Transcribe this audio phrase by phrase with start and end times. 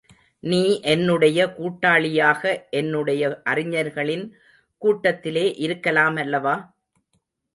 [0.43, 0.61] நீ
[0.83, 4.25] என்னுடைய கூட்டாளியாக என்னுடைய அறிஞர்களின்
[4.81, 6.55] கூட்டத்திலே இருக்கலாமல்லவா?